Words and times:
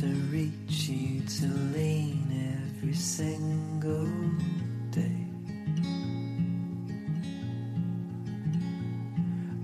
To 0.00 0.06
reach 0.32 0.88
you 0.88 1.20
to 1.20 1.46
lean 1.72 2.26
every 2.82 2.94
single 2.94 4.10
day. 4.90 5.24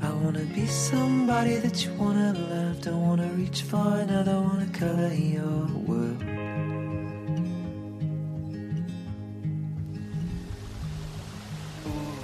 I 0.00 0.10
wanna 0.22 0.44
be 0.54 0.66
somebody 0.66 1.56
that 1.56 1.84
you 1.84 1.92
wanna 1.94 2.32
love. 2.32 2.80
Don't 2.80 3.08
wanna 3.08 3.28
reach 3.36 3.62
for 3.62 3.84
another, 4.04 4.40
wanna 4.40 4.68
color 4.72 5.12
your 5.12 5.66
world. 5.84 6.22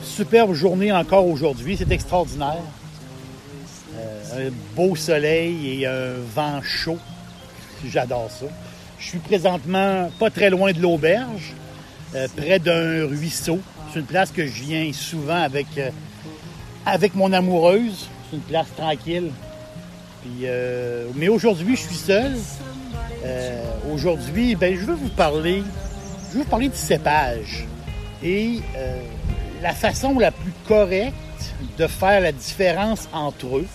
Superbe 0.02 0.54
journée 0.54 0.92
encore 0.92 1.26
aujourd'hui, 1.26 1.76
c'est 1.76 1.90
extraordinaire. 1.90 2.62
Euh, 3.96 4.48
un 4.48 4.52
beau 4.76 4.94
soleil 4.94 5.82
et 5.82 5.86
un 5.86 6.12
vent 6.34 6.62
chaud. 6.62 6.98
J'adore 7.84 8.30
ça. 8.30 8.46
Je 8.98 9.06
suis 9.06 9.18
présentement 9.18 10.10
pas 10.18 10.30
très 10.30 10.50
loin 10.50 10.72
de 10.72 10.80
l'auberge, 10.80 11.52
euh, 12.14 12.26
près 12.36 12.58
d'un 12.58 13.06
ruisseau. 13.06 13.60
C'est 13.92 14.00
une 14.00 14.06
place 14.06 14.30
que 14.30 14.46
je 14.46 14.62
viens 14.62 14.90
souvent 14.92 15.42
avec, 15.42 15.66
euh, 15.78 15.90
avec 16.84 17.14
mon 17.14 17.32
amoureuse. 17.32 18.08
C'est 18.30 18.36
une 18.36 18.42
place 18.42 18.68
tranquille. 18.76 19.30
Puis, 20.22 20.44
euh, 20.44 21.08
mais 21.14 21.28
aujourd'hui, 21.28 21.76
je 21.76 21.82
suis 21.82 21.96
seul. 21.96 22.32
Aujourd'hui, 23.92 24.54
ben, 24.54 24.76
je 24.76 24.84
veux 24.84 24.94
vous 24.94 25.08
parler, 25.08 25.62
je 26.28 26.38
veux 26.38 26.44
vous 26.44 26.48
parler 26.48 26.68
du 26.68 26.76
cépage. 26.76 27.66
Et 28.22 28.60
la 29.62 29.72
façon 29.72 30.16
la 30.18 30.30
plus 30.30 30.52
correcte 30.68 31.14
de 31.76 31.88
faire 31.88 32.20
la 32.20 32.30
différence 32.30 33.08
entre 33.12 33.58
eux, 33.58 33.66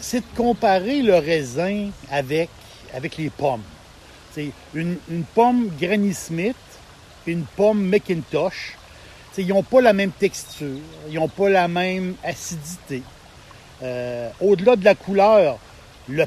c'est 0.00 0.20
de 0.20 0.36
comparer 0.36 1.02
le 1.02 1.14
raisin 1.14 1.90
avec, 2.10 2.48
avec 2.96 3.18
les 3.18 3.30
pommes. 3.30 3.62
C'est 4.32 4.50
une, 4.74 4.96
pomme 5.34 5.70
Granny 5.80 6.14
Smith 6.14 6.56
et 7.26 7.32
une 7.32 7.44
pomme 7.44 7.86
McIntosh. 7.86 8.76
Ils 9.38 9.48
n'ont 9.48 9.62
pas 9.62 9.82
la 9.82 9.92
même 9.92 10.12
texture, 10.12 10.78
ils 11.10 11.16
n'ont 11.16 11.28
pas 11.28 11.50
la 11.50 11.68
même 11.68 12.14
acidité. 12.24 13.02
Euh, 13.82 14.30
Au-delà 14.40 14.76
de 14.76 14.84
la 14.84 14.94
couleur, 14.94 15.58
le, 16.08 16.24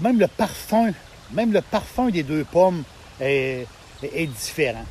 même 0.00 0.18
le 0.18 0.26
parfum, 0.26 0.90
même 1.32 1.52
le 1.52 1.60
parfum 1.60 2.10
des 2.10 2.24
deux 2.24 2.44
pommes 2.44 2.82
est, 3.20 3.66
différent. 4.02 4.84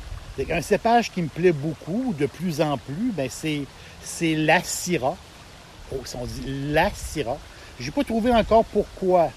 Un 0.50 0.62
cépage 0.62 1.10
qui 1.10 1.20
me 1.20 1.28
plaît 1.28 1.52
beaucoup, 1.52 2.14
de 2.18 2.24
plus 2.24 2.62
en 2.62 2.78
plus, 2.78 3.12
ben 3.12 3.28
c'est, 3.30 3.64
c'est 4.02 4.34
la 4.34 4.62
Syrah. 4.62 5.16
Oh, 5.92 6.00
si 6.04 6.16
on 6.16 6.24
dit 6.24 6.72
la 6.72 6.90
Syrah. 6.94 7.38
J'ai 7.78 7.90
pas 7.90 8.04
trouvé 8.04 8.32
encore 8.32 8.64
pourquoi 8.64 9.30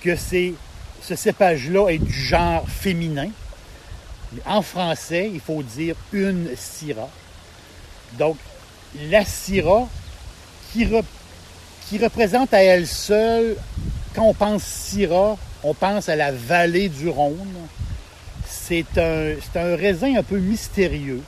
que 0.00 0.16
c'est, 0.16 0.54
ce 1.02 1.14
cépage-là 1.14 1.88
est 1.88 1.98
du 1.98 2.12
genre 2.12 2.68
féminin. 2.68 3.28
En 4.46 4.62
français, 4.62 5.30
il 5.32 5.40
faut 5.40 5.62
dire 5.62 5.96
une 6.12 6.50
Syrah. 6.56 7.10
Donc, 8.18 8.36
la 9.08 9.24
Syrah 9.24 9.88
qui, 10.72 10.84
re- 10.84 11.02
qui 11.88 11.98
représente 11.98 12.54
à 12.54 12.62
elle 12.62 12.86
seule, 12.86 13.56
quand 14.14 14.24
on 14.24 14.34
pense 14.34 14.62
Syrah, 14.62 15.36
on 15.62 15.74
pense 15.74 16.08
à 16.08 16.16
la 16.16 16.32
vallée 16.32 16.88
du 16.88 17.08
Rhône. 17.08 17.68
C'est 18.46 18.98
un, 18.98 19.36
raisin 19.76 20.16
un 20.16 20.22
peu 20.22 20.38
mystérieux. 20.38 21.22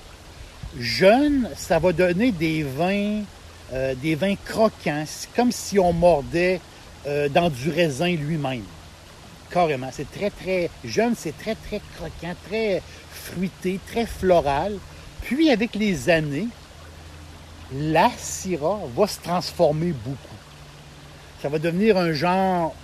Jeune, 0.79 1.49
ça 1.57 1.79
va 1.79 1.93
donner 1.93 2.33
des 2.33 2.63
vins, 2.63 3.23
euh, 3.73 3.95
des 3.95 4.15
vins 4.15 4.37
croquants. 4.37 5.05
Comme 5.37 5.53
si 5.53 5.79
on 5.79 5.93
mordait 5.93 6.61
euh, 7.07 7.29
dans 7.29 7.51
du 7.51 7.71
raisin 7.71 8.15
lui-même. 8.15 8.65
Carrément. 9.53 9.91
C'est 9.93 10.11
très, 10.11 10.31
très 10.31 10.71
jeune, 10.85 11.15
c'est 11.17 11.37
très, 11.37 11.55
très 11.55 11.81
croquant, 11.97 12.35
très 12.49 12.83
fruité, 13.11 13.79
très 13.87 14.07
floral. 14.07 14.79
Puis, 15.23 15.51
avec 15.51 15.75
les 15.75 16.09
années, 16.09 16.49
la 17.73 18.11
Syrah 18.17 18.81
va 18.97 19.07
se 19.07 19.21
transformer 19.21 19.93
beaucoup. 19.93 20.17
Ça 21.41 21.49
va 21.49 21.59
devenir 21.59 21.97
un 21.97 22.13
genre 22.13 22.75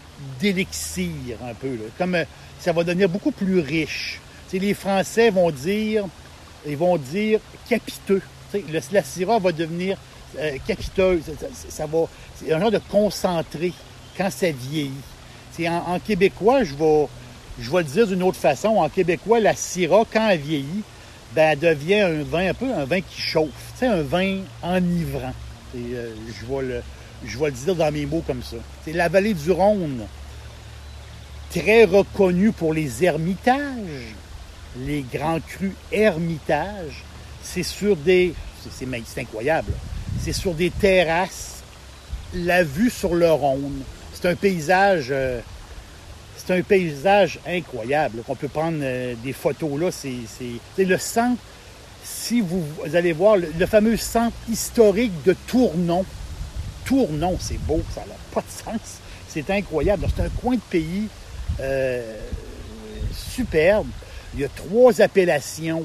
d'élixir 0.41 1.39
un 1.45 1.55
peu. 1.55 1.79
Comme 1.97 2.17
euh, 2.17 2.25
ça 2.59 2.73
va 2.73 2.85
devenir 2.85 3.09
beaucoup 3.09 3.31
plus 3.31 3.61
riche. 3.61 4.21
Les 4.53 4.75
Français 4.75 5.31
vont 5.31 5.51
dire, 5.51 6.05
ils 6.67 6.77
vont 6.77 6.97
dire 6.97 7.41
capiteux. 7.69 8.23
La 8.93 9.03
Syrah 9.03 9.39
va 9.39 9.53
devenir 9.53 9.97
euh, 10.39 10.57
capiteuse. 10.67 11.23
C'est 11.69 11.83
un 11.83 12.61
genre 12.61 12.71
de 12.71 12.81
concentré 12.91 13.73
quand 14.17 14.31
ça 14.31 14.51
vieillit. 14.51 14.91
En, 15.67 15.99
québécois, 15.99 16.63
je 16.63 16.75
vais, 16.75 17.09
le 17.59 17.85
dire 17.85 18.07
d'une 18.07 18.23
autre 18.23 18.39
façon. 18.39 18.69
En 18.69 18.89
québécois, 18.89 19.41
la 19.41 19.55
Syrah, 19.55 20.05
quand 20.13 20.29
elle 20.29 20.41
vieillit, 20.41 20.83
ben, 21.35 21.51
elle 21.53 21.59
devient 21.59 22.01
un 22.01 22.23
vin 22.23 22.51
un 22.51 22.55
peu 22.55 22.73
un 22.73 22.85
vin 22.85 23.01
qui 23.01 23.21
chauffe. 23.21 23.51
Un 23.83 24.03
vin 24.03 24.41
enivrant. 24.63 25.35
Euh, 25.77 26.15
je, 26.27 26.47
vais 26.47 26.83
le, 27.47 27.51
dire 27.51 27.75
dans 27.75 27.93
mes 27.93 28.07
mots 28.07 28.23
comme 28.27 28.43
ça. 28.43 28.57
C'est 28.85 28.93
la 28.93 29.09
vallée 29.09 29.35
du 29.35 29.51
Rhône, 29.51 30.07
très 31.51 31.85
reconnue 31.85 32.53
pour 32.53 32.73
les 32.73 33.05
ermitages, 33.05 34.15
les 34.79 35.05
grands 35.13 35.41
crus 35.41 35.73
ermitages. 35.93 37.05
C'est 37.43 37.63
sur 37.63 37.97
des... 37.97 38.35
c'est 38.71 39.21
incroyable. 39.21 39.73
C'est 40.21 40.33
sur 40.33 40.55
des 40.55 40.71
terrasses, 40.71 41.63
la 42.35 42.63
vue 42.65 42.91
sur 42.91 43.15
le 43.15 43.31
Rhône. 43.31 43.83
C'est 44.21 44.29
un 44.29 44.35
paysage... 44.35 45.09
euh, 45.11 45.41
c'est 46.37 46.59
un 46.59 46.63
paysage 46.63 47.39
incroyable. 47.47 48.23
On 48.27 48.35
peut 48.35 48.49
prendre 48.49 48.79
euh, 48.81 49.15
des 49.23 49.33
photos 49.33 49.79
là. 49.79 49.91
C'est, 49.93 50.85
le 50.85 50.99
centre. 50.99 51.41
Si 52.03 52.41
vous, 52.41 52.65
allez 52.95 53.13
voir 53.13 53.37
le, 53.37 53.67
fameux 53.67 53.97
centre 53.97 54.37
historique 54.51 55.13
de 55.25 55.37
Tournon. 55.47 56.05
Tournon, 56.85 57.37
c'est 57.39 57.59
beau, 57.59 57.83
ça 57.95 58.01
n'a 58.01 58.15
pas 58.33 58.41
de 58.41 58.51
sens. 58.51 58.99
C'est 59.29 59.51
incroyable. 59.51 60.07
C'est 60.17 60.23
un 60.23 60.31
coin 60.31 60.55
de 60.55 60.61
pays 60.71 61.07
euh, 61.61 62.17
superbe. 63.13 63.89
Il 64.35 64.41
y 64.41 64.45
a 64.45 64.49
trois 64.49 65.01
appellations. 65.01 65.85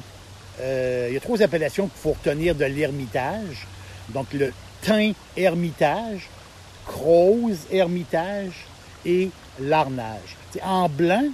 il 0.58 1.12
y 1.12 1.16
a 1.16 1.20
trois 1.20 1.40
appellations 1.42 1.86
qu'il 1.88 2.00
faut 2.00 2.12
retenir 2.12 2.54
de 2.54 2.64
l'Ermitage. 2.64 3.66
Donc 4.08 4.26
le 4.32 4.52
Thym 4.82 5.14
Ermitage, 5.36 6.28
Croze 6.86 7.66
Ermitage 7.70 8.66
et 9.04 9.30
Larnage. 9.60 10.36
En 10.62 10.88
blanc, 10.88 11.26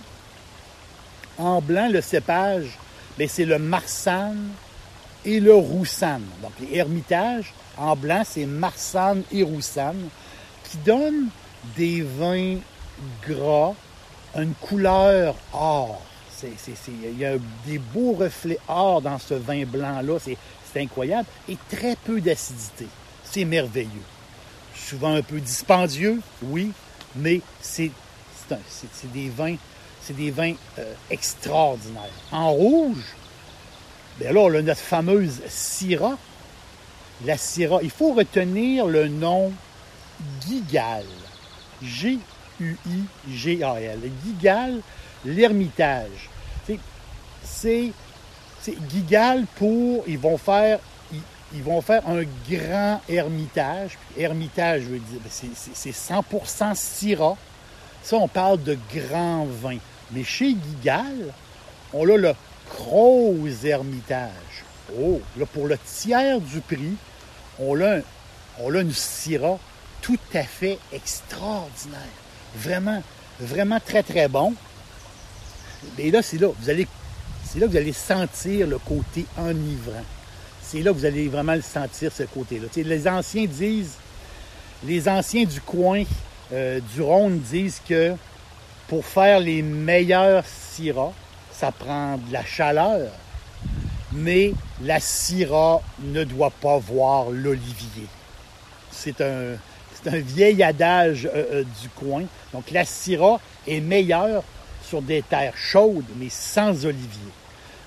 en 1.38 1.60
blanc, 1.60 1.88
le 1.90 2.00
cépage, 2.00 2.78
ben, 3.18 3.28
c'est 3.28 3.44
le 3.44 3.58
Marsanne 3.58 4.50
et 5.24 5.40
le 5.40 5.54
Roussanne. 5.54 6.26
Donc, 6.42 6.52
les 6.60 6.78
Hermitages, 6.78 7.52
en 7.76 7.96
blanc, 7.96 8.22
c'est 8.24 8.46
Marsanne 8.46 9.22
et 9.32 9.42
Roussanne, 9.42 10.08
qui 10.64 10.76
donnent 10.78 11.28
des 11.76 12.02
vins 12.02 12.58
gras, 13.26 13.74
une 14.36 14.54
couleur 14.54 15.34
or. 15.52 16.02
Il 16.42 17.18
y 17.18 17.24
a 17.26 17.36
des 17.66 17.78
beaux 17.78 18.12
reflets 18.12 18.58
or 18.66 19.02
dans 19.02 19.18
ce 19.18 19.34
vin 19.34 19.64
blanc-là. 19.66 20.18
C'est 20.20 20.80
incroyable. 20.80 21.28
Et 21.48 21.58
très 21.68 21.96
peu 21.96 22.20
d'acidité. 22.20 22.86
C'est 23.24 23.44
merveilleux. 23.44 23.88
Souvent 24.88 25.14
un 25.14 25.22
peu 25.22 25.40
dispendieux, 25.40 26.20
oui, 26.42 26.72
mais 27.14 27.40
c'est, 27.60 27.90
des 29.12 29.28
vins, 29.28 29.56
c'est 30.02 30.16
des 30.16 30.30
vins 30.30 30.54
euh, 30.78 30.94
extraordinaires. 31.10 32.10
En 32.32 32.50
rouge, 32.50 33.04
Bien 34.20 34.32
là, 34.32 34.40
on 34.40 34.54
a 34.54 34.60
notre 34.60 34.80
fameuse 34.80 35.40
Syrah. 35.48 36.18
La 37.24 37.38
Syrah, 37.38 37.80
il 37.82 37.88
faut 37.90 38.12
retenir 38.12 38.86
le 38.86 39.08
nom 39.08 39.50
Gigal. 40.46 41.06
G-U-I-G-A-L. 41.82 42.20
Gigal, 44.24 44.82
l'Ermitage. 45.24 46.28
C'est 47.42 47.92
Gigal 48.90 49.46
pour, 49.56 50.04
ils 50.06 50.18
vont 50.18 50.36
faire, 50.36 50.80
ils, 51.52 51.62
vont 51.62 51.80
faire 51.80 52.06
un 52.08 52.22
grand 52.48 53.00
ermitage. 53.08 53.98
Hermitage, 54.16 54.82
je 54.82 54.88
veux 54.88 54.98
dire, 54.98 55.20
ben, 55.20 55.30
c'est- 55.30 55.48
c'est 55.54 55.74
c'est 55.74 55.92
100% 55.92 56.74
Syrah. 56.74 57.36
Ça, 58.02 58.16
on 58.16 58.28
parle 58.28 58.62
de 58.62 58.78
grand 58.94 59.46
vin. 59.46 59.78
Mais 60.12 60.24
chez 60.24 60.50
Gigal, 60.50 61.32
on 61.92 62.08
a 62.08 62.16
le 62.16 62.34
gros 62.76 63.36
ermitage. 63.64 64.64
Oh, 64.98 65.20
là, 65.36 65.46
pour 65.46 65.66
le 65.66 65.78
tiers 65.78 66.40
du 66.40 66.60
prix, 66.60 66.94
on 67.58 67.80
a, 67.80 67.98
on 68.58 68.74
a 68.74 68.80
une 68.80 68.92
Syrah 68.92 69.58
tout 70.00 70.18
à 70.34 70.42
fait 70.42 70.78
extraordinaire. 70.92 72.00
Vraiment, 72.56 73.02
vraiment 73.38 73.78
très, 73.80 74.02
très 74.02 74.28
bon. 74.28 74.54
Et 75.98 76.10
là, 76.10 76.22
c'est 76.22 76.38
là, 76.38 76.48
vous 76.58 76.70
allez, 76.70 76.86
c'est 77.44 77.58
là 77.58 77.66
que 77.66 77.72
vous 77.72 77.76
allez 77.76 77.92
sentir 77.92 78.66
le 78.66 78.78
côté 78.78 79.26
enivrant. 79.38 80.04
C'est 80.70 80.82
là 80.82 80.92
que 80.92 80.98
vous 80.98 81.04
allez 81.04 81.26
vraiment 81.26 81.56
le 81.56 81.62
sentir, 81.62 82.12
ce 82.12 82.22
côté-là. 82.22 82.68
Les 82.76 83.08
anciens 83.08 83.44
disent, 83.44 83.96
les 84.84 85.08
anciens 85.08 85.42
du 85.42 85.60
coin 85.60 86.04
euh, 86.52 86.78
du 86.94 87.02
Rhône 87.02 87.40
disent 87.40 87.82
que 87.88 88.14
pour 88.86 89.04
faire 89.04 89.40
les 89.40 89.62
meilleurs 89.62 90.44
syrahs, 90.46 91.12
ça 91.50 91.72
prend 91.72 92.18
de 92.18 92.32
la 92.32 92.44
chaleur, 92.44 93.10
mais 94.12 94.52
la 94.80 95.00
syrah 95.00 95.82
ne 95.98 96.22
doit 96.22 96.52
pas 96.52 96.78
voir 96.78 97.30
l'olivier. 97.30 98.06
C'est 98.92 99.20
un, 99.22 99.56
un 100.06 100.18
vieil 100.20 100.62
adage 100.62 101.26
euh, 101.26 101.46
euh, 101.52 101.64
du 101.82 101.88
coin. 101.96 102.22
Donc 102.52 102.70
la 102.70 102.84
syrah 102.84 103.40
est 103.66 103.80
meilleure 103.80 104.44
sur 104.84 105.02
des 105.02 105.22
terres 105.22 105.56
chaudes, 105.56 106.06
mais 106.14 106.28
sans 106.30 106.86
olivier. 106.86 107.32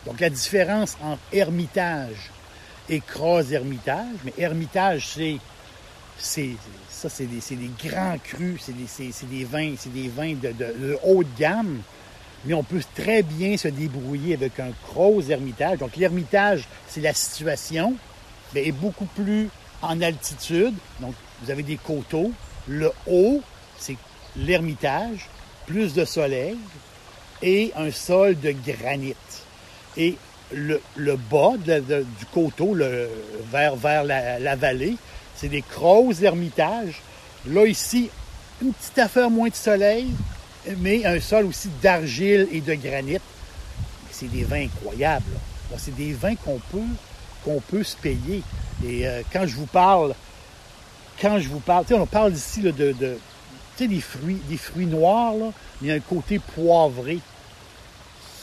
Donc 0.06 0.19
la 0.19 0.30
différence 0.30 0.97
entre 1.01 1.21
ermitage 1.31 2.32
et 2.89 3.00
Cross-Hermitage, 3.00 4.18
mais 4.25 4.33
Hermitage, 4.38 5.07
c'est, 5.15 5.38
c'est, 6.18 6.50
ça, 6.89 7.09
c'est 7.09 7.25
des, 7.25 7.41
c'est 7.41 7.56
des 7.56 7.69
grands 7.88 8.18
crus, 8.24 8.62
c'est 8.65 8.74
des, 8.77 8.88
c'est, 8.88 9.30
des 9.30 9.45
vins, 9.45 9.74
c'est 9.77 9.94
des 9.94 10.09
vins 10.09 10.33
de, 10.33 10.50
de- 10.51 10.88
de 10.88 11.00
haute 11.06 11.27
gamme, 11.38 11.81
mais 12.45 12.53
on 12.53 12.63
peut 12.63 12.81
très 12.95 13.24
bien 13.24 13.56
se 13.57 13.69
débrouiller 13.69 14.33
avec 14.33 14.59
un 14.59 14.71
Cross-Hermitage. 14.88 15.80
Donc 15.80 15.95
l'Hermitage, 15.95 16.65
c'est 16.88 17.01
la 17.01 17.13
situation, 17.13 17.95
mais 18.53 18.68
est 18.68 18.71
beaucoup 18.74 19.06
plus 19.06 19.50
en 19.81 20.01
altitude. 20.01 20.74
Donc 21.00 21.13
vous 21.41 21.51
avez 21.51 21.63
des 21.63 21.77
coteaux. 21.77 22.31
Le 22.68 22.91
haut, 23.07 23.41
c'est 23.77 23.97
l'Hermitage, 24.35 25.27
plus 25.65 25.94
de 25.94 26.03
soleil 26.06 26.57
et 27.41 27.71
un 27.75 27.91
sol 27.91 28.38
de 28.39 28.51
granit. 28.51 29.15
Et 29.95 30.18
le, 30.51 31.16
bas 31.30 31.54
du 31.57 32.25
coteau, 32.34 32.74
le, 32.74 33.10
vers, 33.51 34.04
la, 34.04 34.56
vallée, 34.56 34.98
c'est 35.36 35.50
des 35.50 35.62
crozes 35.62 36.24
ermitages. 36.24 37.01
Là, 37.48 37.66
ici, 37.66 38.10
une 38.62 38.74
petite 38.74 39.00
affaire 39.00 39.30
moins 39.30 39.50
de 39.50 39.56
soleil, 39.56 40.07
mais 40.78 41.06
un 41.06 41.19
sol 41.19 41.45
aussi 41.45 41.69
d'argile 41.81 42.48
et 42.51 42.62
de 42.62 42.74
granit. 42.75 43.18
C'est 44.12 44.31
des 44.31 44.44
vins 44.44 44.66
incroyables. 44.66 45.24
c'est 45.78 45.95
des 45.95 46.13
vins 46.13 46.36
qu'on 46.36 46.60
peut, 46.72 46.80
qu'on 47.44 47.60
peut 47.60 47.84
se 47.84 47.98
payer. 47.98 48.44
Et 48.86 49.07
euh, 49.07 49.22
quand 49.31 49.45
je 49.48 49.56
vous 49.56 49.66
parle, 49.66 50.13
quand 51.22 51.40
je 51.40 51.50
vous 51.50 51.60
parle, 51.60 51.86
on 51.92 52.06
parle 52.06 52.34
ici 52.34 52.62
de, 52.62 52.72
des 53.80 54.01
fruits, 54.01 54.40
des 54.48 54.57
fruits 54.57 54.86
noirs, 54.86 55.34
mais 55.36 55.51
il 55.81 55.88
y 55.88 55.92
a 55.92 55.95
un 55.95 56.00
côté 56.00 56.40
poivré. 56.40 57.19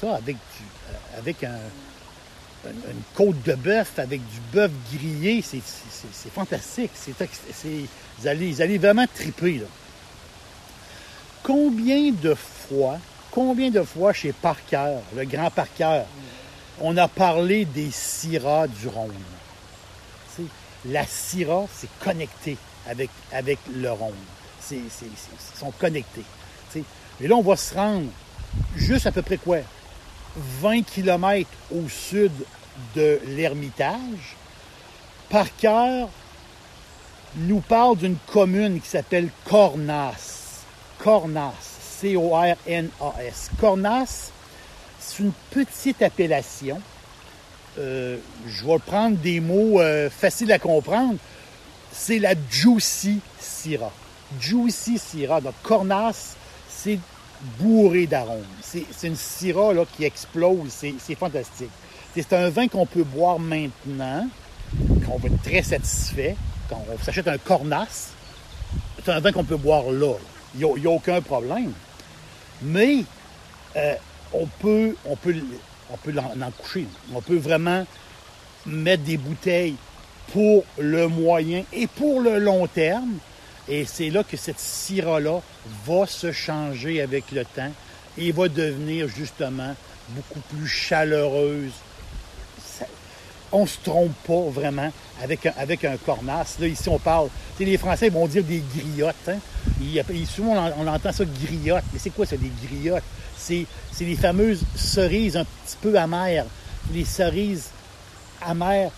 Ça, 0.01 0.17
avec, 0.17 0.37
du, 0.37 0.65
euh, 0.89 1.19
avec 1.19 1.45
un, 1.45 1.59
une, 2.67 3.03
côte 3.15 3.43
de 3.43 3.55
bœuf, 3.55 3.99
avec 3.99 4.21
du 4.21 4.41
bœuf 4.53 4.71
grillé, 4.93 5.43
c'est, 5.43 5.63
fantastique. 6.33 6.91
Vous 8.19 8.27
allez 8.27 8.79
vraiment 8.79 9.07
triper. 9.15 9.63
Combien 11.43 12.13
de 12.13 12.35
fois, 12.35 12.99
combien 13.31 13.71
de 13.71 13.83
fois 13.83 14.13
chez 14.13 14.33
Parker, 14.33 14.97
le 15.17 15.25
grand 15.25 15.51
Parker, 15.51 16.03
on 16.81 16.97
a 16.97 17.09
parlé 17.09 17.65
des 17.65 17.91
Syrah 17.91 18.69
du 18.69 18.89
Rhône? 18.89 19.13
La 20.87 21.05
Syrah, 21.07 21.67
c'est 21.75 21.91
connecté 21.99 22.57
avec, 22.87 23.11
avec 23.33 23.59
le 23.75 23.91
Rhône. 23.91 24.15
Ils 24.71 25.59
sont 25.59 25.73
connectés. 25.73 26.25
Et 27.21 27.29
là, 27.29 27.37
on 27.37 27.43
va 27.43 27.57
se 27.57 27.75
rendre 27.75 28.09
juste 28.77 29.07
à 29.07 29.13
peu 29.13 29.23
près 29.23 29.37
quoi? 29.37 29.59
20 30.61 30.83
km 30.83 31.49
au 31.75 31.89
sud 31.89 32.33
de 32.95 33.21
l'Ermitage. 33.27 34.37
Parker 35.29 36.07
nous 37.37 37.61
parle 37.61 37.97
d'une 37.97 38.17
commune 38.27 38.81
qui 38.81 38.89
s'appelle 38.89 39.29
Cornas. 39.45 40.65
Cornas, 40.99 41.55
C-O-R-N-A-S. 42.01 43.51
Cornas, 43.59 44.31
c'est 44.99 45.23
une 45.23 45.33
petite 45.51 46.03
appellation. 46.03 46.81
Euh, 47.79 48.19
je 48.47 48.67
vais 48.67 48.79
prendre 48.79 49.17
des 49.17 49.41
mots 49.41 49.81
euh, 49.81 50.11
faciles 50.11 50.53
à 50.53 50.59
comprendre. 50.59 51.17
C'est 51.93 52.19
la 52.19 52.35
Juicy 52.51 53.21
Syrah. 53.39 53.93
Juicy 54.41 54.99
Syrah. 54.99 55.41
Donc, 55.41 55.55
Cornas, 55.63 56.35
c'est 56.69 56.99
bourré 57.59 58.07
d'arômes. 58.07 58.45
C'est 58.63 59.07
une 59.07 59.17
Syrah 59.17 59.73
là, 59.73 59.85
qui 59.97 60.05
explose. 60.05 60.69
C'est 60.71 61.15
fantastique. 61.15 61.71
C'est 62.15 62.33
un 62.33 62.51
vin 62.51 62.69
qu'on 62.69 62.87
peut 62.87 63.05
boire 63.05 63.39
maintenant, 63.39 64.29
qu'on 65.07 65.19
va 65.19 65.29
être 65.29 65.43
très 65.43 65.63
satisfait. 65.63 66.37
Quand 66.69 66.85
on 66.93 66.99
s'achète 67.03 67.29
un 67.29 67.39
Cornas, 67.39 68.13
c'est 69.05 69.11
un 69.11 69.21
vin 69.21 69.33
qu'on 69.33 69.45
peut 69.45 69.57
boire 69.57 69.91
là. 69.91 70.15
Il 70.55 70.67
n'y 70.67 70.87
a, 70.87 70.91
aucun 70.91 71.21
problème. 71.21 71.73
Mais 72.63 73.05
euh, 73.77 73.95
on 74.33 74.47
peut, 74.47 74.97
on 75.05 75.17
peut, 75.17 75.35
on 75.93 75.97
peut 75.97 76.11
l'en 76.11 76.25
en 76.25 76.51
coucher. 76.51 76.87
On 77.15 77.23
peut 77.23 77.37
vraiment 77.37 77.87
mettre 78.67 79.05
des 79.05 79.17
bouteilles 79.17 79.77
pour 80.33 80.65
le 80.79 81.09
moyen 81.09 81.65
et 81.73 81.87
pour 81.87 82.21
le 82.21 82.39
long 82.39 82.67
terme. 82.67 83.19
Et 83.71 83.85
c'est 83.85 84.11
là 84.11 84.25
que 84.25 84.37
cette 84.37 84.59
syrah-là 84.59 85.41
va 85.87 86.07
se 86.07 86.33
changer 86.33 87.01
avec 87.01 87.31
le 87.31 87.45
temps 87.45 87.71
et 88.19 88.33
va 88.33 88.49
devenir 88.49 89.07
justement 89.09 89.75
beaucoup 90.09 90.41
plus 90.53 90.67
chaleureuse. 90.67 91.73
On 93.53 93.67
se 93.67 93.79
trompe 93.83 94.13
pas 94.27 94.43
vraiment 94.51 94.93
avec 95.23 95.47
un, 95.47 95.53
avec 95.57 95.85
un 95.85 95.97
cornas. 95.97 96.57
Là, 96.61 96.67
ici, 96.67 96.89
on 96.89 96.99
parle. 96.99 97.29
les 97.59 97.79
Français 97.79 98.09
vont 98.09 98.27
dire 98.29 98.45
des 98.45 98.63
griottes. 98.77 99.29
Hein? 99.29 99.39
Souvent, 100.27 100.53
on, 100.53 100.59
en- 100.59 100.73
on 100.79 100.87
entend 100.87 101.13
ça 101.13 101.25
griottes. 101.25 101.85
Mais 101.93 101.99
c'est 101.99 102.11
quoi 102.11 102.27
ça, 102.27 102.37
des 102.37 102.51
griottes? 102.69 103.03
C'est 103.37 103.67
les 104.01 104.17
fameuses 104.17 104.63
cerises 104.77 105.37
un 105.37 105.45
petit 105.45 105.77
peu 105.81 105.97
amères. 105.99 106.47
Les 106.93 107.05
cerises 107.05 107.69
amères. 108.41 108.91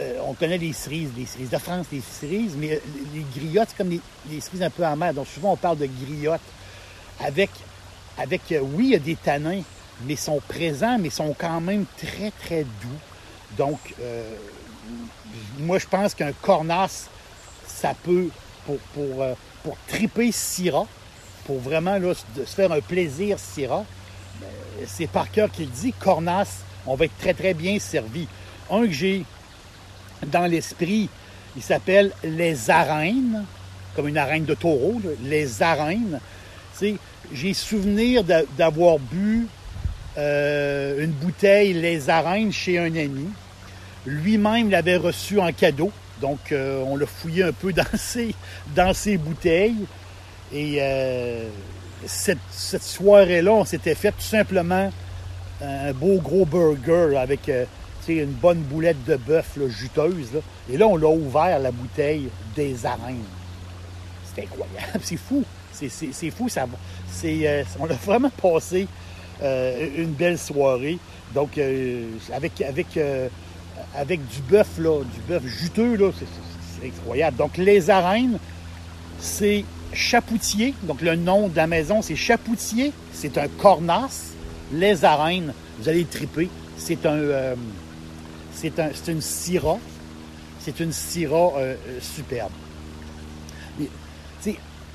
Euh, 0.00 0.18
on 0.26 0.32
connaît 0.32 0.58
les 0.58 0.72
cerises, 0.72 1.10
les 1.16 1.26
cerises 1.26 1.50
de 1.50 1.58
France, 1.58 1.86
les 1.92 2.00
cerises, 2.00 2.54
mais 2.56 2.72
euh, 2.72 2.80
les, 3.14 3.24
griottes, 3.38 3.68
c'est 3.70 3.76
comme 3.76 3.90
les, 3.90 4.40
cerises 4.40 4.62
un 4.62 4.70
peu 4.70 4.84
amères. 4.84 5.12
Donc, 5.12 5.26
souvent, 5.26 5.52
on 5.52 5.56
parle 5.56 5.78
de 5.78 5.86
griottes 5.86 6.40
avec, 7.20 7.50
euh, 8.52 8.60
oui, 8.60 8.86
il 8.86 8.90
y 8.92 8.94
a 8.94 8.98
des 8.98 9.16
tanins, 9.16 9.62
mais 10.06 10.16
sont 10.16 10.40
présents, 10.48 10.98
mais 10.98 11.10
sont 11.10 11.34
quand 11.38 11.60
même 11.60 11.84
très, 11.98 12.30
très 12.30 12.64
doux. 12.64 13.58
Donc, 13.58 13.78
moi, 15.58 15.78
je 15.78 15.86
pense 15.86 16.14
qu'un 16.14 16.32
cornas, 16.32 17.08
ça 17.66 17.92
peut, 18.02 18.28
pour, 18.64 18.78
pour, 18.94 19.26
pour 19.62 19.76
triper 19.86 20.32
Syrah, 20.32 20.86
pour 21.44 21.60
vraiment 21.60 21.98
se- 22.00 22.44
faire 22.46 22.72
un 22.72 22.80
plaisir 22.80 23.38
Syrah, 23.38 23.84
c'est 24.86 25.06
par 25.06 25.30
cœur 25.30 25.50
qu'il 25.50 25.70
dit, 25.70 25.92
cornas, 25.92 26.62
on 26.86 26.96
va 26.96 27.04
être 27.04 27.18
très, 27.18 27.34
très 27.34 27.52
bien 27.52 27.78
servi. 27.78 28.26
Un 28.70 28.86
que 28.86 28.92
j'ai 28.92 29.24
dans 30.30 30.46
l'esprit, 30.46 31.08
il 31.56 31.62
s'appelle 31.62 32.12
les 32.24 32.70
arènes, 32.70 33.44
comme 33.94 34.08
une 34.08 34.18
arène 34.18 34.44
de 34.44 34.54
taureau, 34.54 35.00
les 35.24 35.62
arènes. 35.62 36.20
J'ai 37.32 37.54
souvenir 37.54 38.24
d'a- 38.24 38.42
d'avoir 38.56 38.98
bu 38.98 39.46
euh, 40.18 41.04
une 41.04 41.12
bouteille 41.12 41.72
les 41.72 42.10
arènes 42.10 42.52
chez 42.52 42.78
un 42.78 42.94
ami. 42.96 43.28
Lui-même 44.04 44.70
l'avait 44.70 44.96
reçu 44.96 45.38
en 45.40 45.52
cadeau. 45.52 45.90
Donc, 46.20 46.52
euh, 46.52 46.82
on 46.86 46.96
l'a 46.96 47.06
fouillé 47.06 47.44
un 47.44 47.52
peu 47.52 47.72
dans 48.74 48.94
ses, 48.94 49.16
bouteilles. 49.16 49.86
Et 50.52 50.78
euh, 50.80 51.48
cette, 52.06 52.38
soirée-là, 52.50 53.52
on 53.52 53.64
s'était 53.64 53.94
fait 53.94 54.12
tout 54.12 54.20
simplement 54.20 54.90
un 55.62 55.92
beau 55.92 56.18
gros 56.18 56.44
burger 56.44 57.16
avec 57.16 57.48
une 58.08 58.32
bonne 58.32 58.60
boulette 58.60 59.04
de 59.04 59.16
bœuf 59.16 59.58
juteuse. 59.68 60.40
Et 60.70 60.76
là, 60.76 60.86
on 60.86 60.96
l'a 60.96 61.08
ouvert, 61.08 61.58
la 61.58 61.70
bouteille 61.70 62.28
des 62.54 62.84
arènes. 62.84 63.24
C'est 64.34 64.42
incroyable, 64.42 65.00
c'est 65.02 65.16
fou. 65.16 65.44
C'est, 65.72 66.30
fou, 66.30 66.48
ça 66.48 66.66
euh, 67.24 67.64
on 67.80 67.86
a 67.86 67.94
vraiment 67.94 68.30
passé 68.30 68.86
euh, 69.42 69.88
une 69.96 70.12
belle 70.12 70.38
soirée. 70.38 70.98
Donc, 71.34 71.58
euh, 71.58 72.06
avec, 72.32 72.60
avec 72.60 72.96
euh, 72.96 73.28
avec 73.96 74.20
du 74.28 74.40
bœuf, 74.42 74.68
du 74.78 75.20
bœuf 75.28 75.42
juteux, 75.46 75.96
là, 75.96 76.10
c'est, 76.16 76.86
incroyable. 76.86 77.36
Donc, 77.36 77.56
les 77.56 77.90
arènes, 77.90 78.38
c'est 79.18 79.64
Chapoutier. 79.92 80.74
Donc, 80.84 81.00
le 81.00 81.16
nom 81.16 81.48
de 81.48 81.56
la 81.56 81.66
maison, 81.66 82.02
c'est 82.02 82.16
Chapoutier. 82.16 82.92
C'est 83.12 83.36
un 83.38 83.48
cornas. 83.48 84.32
Les 84.72 85.04
arènes, 85.04 85.52
vous 85.78 85.88
allez 85.88 86.04
triper. 86.04 86.48
C'est 86.76 87.04
un, 87.04 87.18
c'est 88.62 88.78
un, 88.78 88.90
une 89.08 89.20
syrah. 89.20 89.78
C'est 90.60 90.78
une 90.78 90.92
syrah 90.92 91.52
euh, 91.56 91.74
euh, 91.88 91.98
superbe. 92.00 92.52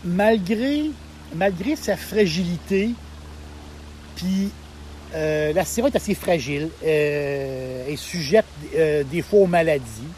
Malgré, 0.05 1.75
sa 1.75 1.97
fragilité, 1.97 2.91
puis 4.15 4.49
euh, 5.13 5.51
la 5.51 5.65
syrah 5.65 5.89
est 5.89 5.95
assez 5.95 6.15
fragile, 6.15 6.69
euh, 6.85 7.87
est 7.87 7.97
sujette 7.97 8.45
des 8.73 9.21
fois 9.21 9.39
aux 9.39 9.47
maladies. 9.47 10.13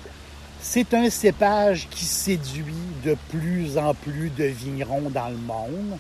C'est 0.62 0.94
un 0.94 1.10
cépage 1.10 1.88
qui 1.90 2.06
séduit 2.06 2.76
de 3.04 3.16
plus 3.30 3.78
en 3.78 3.94
plus 3.96 4.30
de 4.30 4.44
vignerons 4.44 5.10
dans 5.10 5.30
le 5.30 5.38
monde 5.38 5.98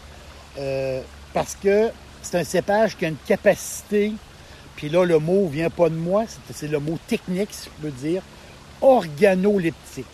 parce 1.33 1.55
que 1.55 1.89
c'est 2.21 2.37
un 2.37 2.43
cépage 2.43 2.97
qui 2.97 3.05
a 3.05 3.07
une 3.07 3.15
capacité, 3.25 4.13
puis 4.79 4.87
là 4.87 5.03
le 5.03 5.19
mot 5.19 5.45
vient 5.49 5.69
pas 5.69 5.89
de 5.89 5.95
moi, 5.95 6.23
c'est- 6.53 6.69
le 6.69 6.79
mot 6.79 6.97
technique, 7.05 7.49
si 7.51 7.65
je 7.69 7.81
peux 7.81 7.91
dire, 7.91 8.21
organoleptique. 8.79 10.05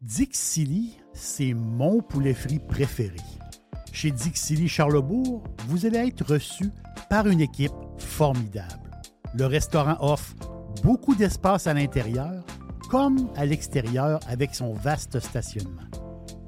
Dixili, 0.00 0.96
c'est 1.12 1.52
mon 1.52 2.00
poulet 2.00 2.32
frit 2.32 2.58
préféré. 2.58 3.20
Chez 3.92 4.12
Dixili 4.12 4.66
Charlebourg, 4.66 5.44
vous 5.68 5.84
allez 5.84 6.08
être 6.08 6.24
reçu 6.24 6.70
par 7.10 7.26
une 7.26 7.42
équipe 7.42 7.74
formidable. 7.98 8.90
Le 9.34 9.44
restaurant 9.44 9.98
offre 10.00 10.34
beaucoup 10.82 11.14
d'espace 11.14 11.66
à 11.66 11.74
l'intérieur 11.74 12.46
comme 12.88 13.28
à 13.36 13.44
l'extérieur 13.44 14.20
avec 14.26 14.54
son 14.54 14.72
vaste 14.72 15.20
stationnement. 15.20 15.82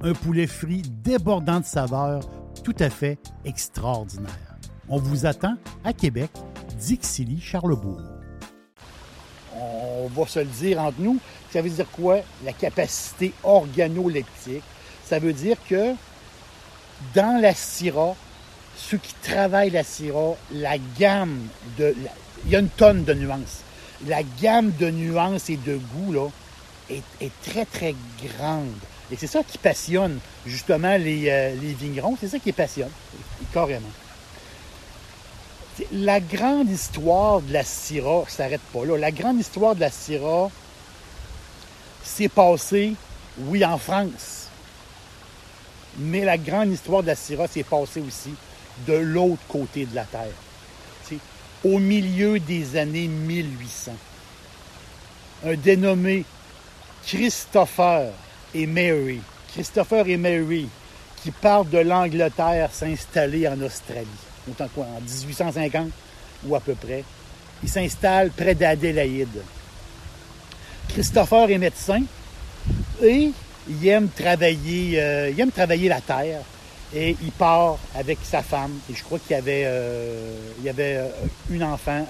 Un 0.00 0.14
poulet 0.14 0.46
frit 0.46 0.80
débordant 1.04 1.60
de 1.60 1.66
saveurs 1.66 2.22
tout 2.64 2.76
à 2.78 2.88
fait 2.88 3.18
extraordinaire. 3.44 4.56
On 4.88 4.96
vous 4.96 5.26
attend 5.26 5.56
à 5.84 5.92
Québec, 5.92 6.30
Dixilly, 6.78 7.40
Charlebourg. 7.40 8.00
On 9.54 10.08
va 10.08 10.26
se 10.26 10.38
le 10.38 10.46
dire 10.46 10.80
entre 10.80 11.00
nous, 11.00 11.18
ça 11.52 11.60
veut 11.60 11.70
dire 11.70 11.90
quoi? 11.90 12.20
La 12.44 12.52
capacité 12.52 13.32
organoleptique? 13.42 14.62
Ça 15.04 15.18
veut 15.18 15.32
dire 15.32 15.56
que 15.68 15.94
dans 17.14 17.40
la 17.40 17.54
syrah, 17.54 18.14
ceux 18.76 18.98
qui 18.98 19.14
travaillent 19.22 19.70
la 19.70 19.82
syrah, 19.82 20.36
la 20.52 20.76
gamme 20.98 21.48
de... 21.78 21.94
il 22.44 22.50
y 22.50 22.56
a 22.56 22.60
une 22.60 22.68
tonne 22.68 23.04
de 23.04 23.14
nuances. 23.14 23.62
La 24.06 24.22
gamme 24.22 24.72
de 24.78 24.90
nuances 24.90 25.50
et 25.50 25.56
de 25.56 25.76
goûts, 25.76 26.12
là, 26.12 26.28
est, 26.90 27.32
très, 27.42 27.64
très 27.64 27.94
grande. 28.22 28.70
Et 29.10 29.16
c'est 29.16 29.26
ça 29.26 29.42
qui 29.42 29.58
passionne, 29.58 30.18
justement, 30.46 30.96
les, 30.96 31.28
euh, 31.28 31.54
les 31.60 31.72
vignerons. 31.72 32.16
C'est 32.20 32.28
ça 32.28 32.38
qui 32.38 32.52
passionne, 32.52 32.90
carrément. 33.52 33.88
La 35.92 36.20
grande 36.20 36.70
histoire 36.70 37.40
de 37.40 37.52
la 37.52 37.62
Syrah 37.62 38.24
s'arrête 38.28 38.60
pas 38.72 38.84
là. 38.84 38.96
La 38.96 39.10
grande 39.10 39.38
histoire 39.38 39.74
de 39.74 39.80
la 39.80 39.90
Syrah 39.90 40.50
s'est 42.02 42.28
passée, 42.28 42.94
oui, 43.38 43.64
en 43.64 43.78
France. 43.78 44.48
Mais 45.98 46.24
la 46.24 46.36
grande 46.36 46.72
histoire 46.72 47.02
de 47.02 47.08
la 47.08 47.16
Syrah 47.16 47.46
s'est 47.46 47.62
passée 47.62 48.00
aussi 48.00 48.34
de 48.86 48.94
l'autre 48.94 49.42
côté 49.48 49.86
de 49.86 49.94
la 49.94 50.04
Terre. 50.04 50.26
Au 51.64 51.78
milieu 51.78 52.38
des 52.38 52.76
années 52.76 53.08
1800. 53.08 53.92
Un 55.44 55.54
dénommé 55.54 56.24
Christopher 57.04 58.12
et 58.54 58.66
Mary. 58.66 59.20
Christopher 59.52 60.06
et 60.08 60.16
Mary 60.16 60.68
qui 61.22 61.32
partent 61.32 61.70
de 61.70 61.78
l'Angleterre 61.78 62.70
s'installer 62.72 63.48
en 63.48 63.60
Australie. 63.60 64.06
Autant 64.50 64.68
quoi, 64.74 64.84
en 64.84 65.00
1850 65.00 65.90
ou 66.46 66.54
à 66.54 66.60
peu 66.60 66.74
près. 66.74 67.04
Ils 67.62 67.68
s'installent 67.68 68.30
près 68.30 68.54
d'Adélaïde. 68.54 69.42
Christopher 70.88 71.50
est 71.50 71.58
médecin 71.58 72.02
et 73.02 73.30
il 73.68 73.88
aime 73.88 74.08
travailler, 74.08 75.00
euh, 75.00 75.30
il 75.30 75.40
aime 75.40 75.50
travailler 75.50 75.88
la 75.88 76.00
terre. 76.00 76.40
Et 76.94 77.14
il 77.22 77.32
part 77.32 77.76
avec 77.94 78.18
sa 78.22 78.42
femme. 78.42 78.72
Et 78.90 78.94
je 78.94 79.04
crois 79.04 79.18
qu'il 79.18 79.32
y 79.32 79.38
avait, 79.38 79.64
euh, 79.66 80.32
il 80.64 80.72
euh, 80.78 81.08
une 81.50 81.62
enfant 81.62 82.06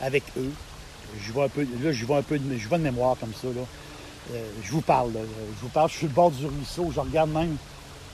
avec 0.00 0.22
eux. 0.38 0.52
Je 1.20 1.32
vois 1.32 1.44
un 1.44 1.48
peu, 1.48 1.66
là, 1.82 1.92
je 1.92 2.06
vois 2.06 2.18
un 2.18 2.22
peu, 2.22 2.38
de, 2.38 2.56
je 2.56 2.66
vois 2.66 2.78
de 2.78 2.84
mémoire 2.84 3.16
comme 3.20 3.34
ça. 3.34 3.48
Là. 3.48 4.40
Je 4.64 4.70
vous 4.72 4.80
parle, 4.80 5.12
je 5.12 5.60
vous 5.60 5.68
parle. 5.68 5.90
Je 5.90 5.96
suis 5.96 6.06
le 6.06 6.14
bord 6.14 6.30
du 6.30 6.46
ruisseau. 6.46 6.90
Je 6.94 7.00
regarde 7.00 7.30
même. 7.30 7.56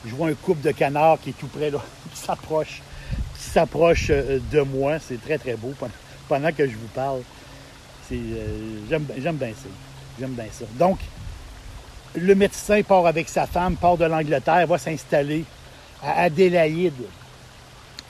Je 0.05 0.15
vois 0.15 0.29
un 0.29 0.35
couple 0.35 0.63
de 0.63 0.73
canards 0.73 1.21
qui 1.21 1.31
est 1.31 1.39
tout 1.39 1.47
près 1.47 1.71
là, 1.71 1.79
qui 2.13 2.19
s'approche, 2.19 4.07
euh, 4.11 4.39
de 4.51 4.61
moi. 4.61 4.99
C'est 4.99 5.23
très 5.23 5.39
très 5.39 5.55
beau 5.55 5.73
pendant, 6.29 6.53
que 6.53 6.67
je 6.67 6.75
vous 6.75 6.89
parle. 6.95 7.23
Euh, 8.11 8.79
j'aime, 8.91 9.07
j'aime 9.19 9.37
bien 9.37 9.51
ça. 9.51 9.69
J'aime 10.19 10.33
bien 10.33 10.47
ça. 10.53 10.65
Donc, 10.79 10.99
le 12.15 12.35
médecin 12.35 12.83
part 12.83 13.07
avec 13.07 13.29
sa 13.29 13.47
femme, 13.47 13.77
part 13.77 13.97
de 13.97 14.05
l'Angleterre, 14.05 14.67
va 14.67 14.79
s'installer 14.79 15.45
à 16.03 16.23
Adélaïde, 16.23 16.93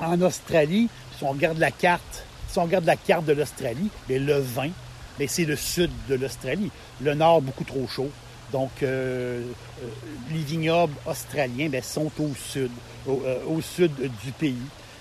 en 0.00 0.20
Australie. 0.22 0.88
Si 1.16 1.24
on 1.24 1.30
regarde 1.30 1.58
la 1.58 1.70
carte, 1.70 2.24
si 2.48 2.58
on 2.58 2.66
la 2.66 2.96
carte 2.96 3.24
de 3.26 3.32
l'Australie, 3.32 3.90
le 4.08 4.40
vin, 4.40 4.70
bien, 5.18 5.28
c'est 5.28 5.44
le 5.44 5.56
sud 5.56 5.90
de 6.08 6.14
l'Australie. 6.14 6.70
Le 7.00 7.14
nord, 7.14 7.42
beaucoup 7.42 7.64
trop 7.64 7.86
chaud. 7.86 8.10
Donc, 8.52 8.82
euh, 8.82 9.42
euh, 9.82 9.86
les 10.30 10.40
vignobles 10.40 10.94
australiens 11.06 11.70
bien, 11.70 11.80
sont 11.80 12.10
au 12.18 12.30
sud, 12.36 12.70
au, 13.06 13.22
euh, 13.24 13.38
au 13.48 13.62
sud 13.62 13.92
du 14.22 14.32
pays. 14.32 14.56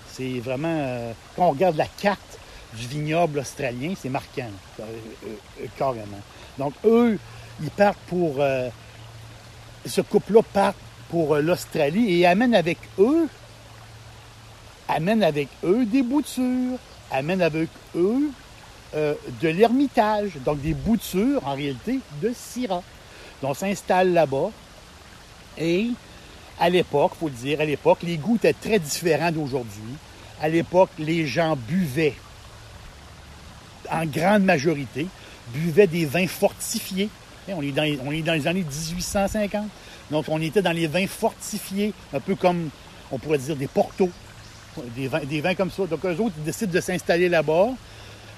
C'est 0.10 0.40
vraiment, 0.40 1.14
quand 1.36 1.48
on 1.48 1.52
regarde 1.52 1.76
la 1.76 1.86
carte 1.86 2.40
du 2.74 2.88
vignoble 2.88 3.40
australien, 3.40 3.94
c'est 3.98 4.10
marquant, 4.10 4.50
carrément. 5.78 6.20
Donc, 6.58 6.74
eux, 6.86 7.18
ils 7.62 7.70
partent 7.70 8.00
pour, 8.08 8.44
ce 9.86 10.02
couple-là 10.02 10.42
part 10.54 10.74
pour 11.10 11.38
l'Australie 11.38 12.20
et 12.20 12.26
amène 12.26 12.56
avec 12.56 12.78
eux, 13.00 13.28
amène 14.90 15.24
avec 15.24 15.48
eux 15.64 15.86
des 15.86 16.04
boutures, 16.04 16.78
amène 17.10 17.42
avec 17.42 17.70
eux 17.96 18.32
de 18.94 19.48
l'ermitage, 19.48 20.32
donc 20.46 20.62
des 20.62 20.74
boutures 20.74 21.48
en 21.48 21.56
réalité 21.56 22.00
de 22.22 22.34
Syrah. 22.36 22.84
On 23.44 23.54
s'installe 23.54 24.14
là-bas 24.14 24.52
et 25.58 25.88
à 26.60 26.70
l'époque, 26.70 27.14
il 27.16 27.20
faut 27.20 27.28
le 27.30 27.34
dire, 27.36 27.62
à 27.62 27.66
l'époque, 27.66 28.00
les 28.04 28.18
goûts 28.18 28.36
étaient 28.36 28.54
très 28.54 28.78
différents 28.80 29.32
d'aujourd'hui. 29.32 29.82
À 30.42 30.48
l'époque, 30.48 30.90
les 31.00 31.26
gens 31.26 31.56
buvaient 31.56 32.14
en 33.92 34.06
grande 34.06 34.44
majorité, 34.44 35.08
buvaient 35.54 35.88
des 35.88 36.06
vins 36.06 36.28
fortifiés. 36.28 37.10
Et 37.48 37.54
On 37.54 37.62
est, 37.62 37.72
dans, 37.72 37.84
les- 37.84 38.48
années 38.48 38.64
1850. 38.64 39.66
Donc, 40.12 40.26
on 40.28 40.40
était 40.42 40.62
dans 40.62 40.72
les 40.72 40.88
vins 40.88 41.08
fortifiés, 41.08 41.94
un 42.14 42.20
peu 42.20 42.36
comme, 42.36 42.70
on 43.12 43.18
pourrait 43.18 43.40
dire, 43.40 43.56
des 43.56 43.68
portos, 43.68 44.10
des 44.96 45.08
vins, 45.08 45.22
des 45.26 45.42
vins 45.42 45.56
comme 45.56 45.72
ça. 45.72 45.86
Donc, 45.88 46.06
eux 46.06 46.18
autres, 46.20 46.36
ils 46.38 46.44
décident 46.44 46.72
de 46.72 46.82
s'installer 46.82 47.28
là-bas. 47.30 47.70